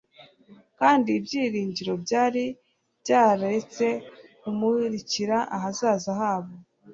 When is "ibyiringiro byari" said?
1.19-2.43